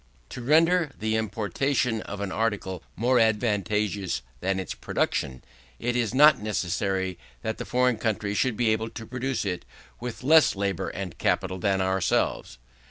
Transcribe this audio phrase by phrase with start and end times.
[0.29, 5.43] To render the importation of an article more advantageous than its production,
[5.77, 9.63] it is not necessary that the foreign country should be able to produce it
[9.99, 12.57] with less labour and capital than ourselves.